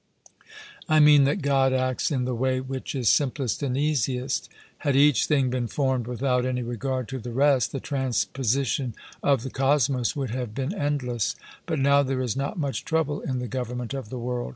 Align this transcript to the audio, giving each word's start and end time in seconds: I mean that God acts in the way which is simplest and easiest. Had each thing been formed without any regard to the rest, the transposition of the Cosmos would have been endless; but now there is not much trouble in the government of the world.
I 0.89 0.99
mean 0.99 1.25
that 1.25 1.43
God 1.43 1.73
acts 1.73 2.09
in 2.09 2.25
the 2.25 2.33
way 2.33 2.59
which 2.59 2.95
is 2.95 3.07
simplest 3.07 3.61
and 3.61 3.77
easiest. 3.77 4.49
Had 4.79 4.95
each 4.95 5.27
thing 5.27 5.51
been 5.51 5.67
formed 5.67 6.07
without 6.07 6.43
any 6.43 6.63
regard 6.63 7.07
to 7.09 7.19
the 7.19 7.29
rest, 7.31 7.71
the 7.71 7.79
transposition 7.79 8.95
of 9.21 9.43
the 9.43 9.51
Cosmos 9.51 10.15
would 10.15 10.31
have 10.31 10.55
been 10.55 10.73
endless; 10.73 11.35
but 11.67 11.77
now 11.77 12.01
there 12.01 12.19
is 12.19 12.35
not 12.35 12.57
much 12.57 12.83
trouble 12.83 13.21
in 13.21 13.37
the 13.37 13.47
government 13.47 13.93
of 13.93 14.09
the 14.09 14.17
world. 14.17 14.49